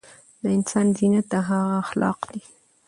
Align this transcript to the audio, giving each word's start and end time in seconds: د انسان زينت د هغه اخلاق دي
د 0.41 0.43
انسان 0.57 0.87
زينت 0.97 1.25
د 1.31 1.35
هغه 1.47 1.73
اخلاق 1.83 2.19
دي 2.31 2.41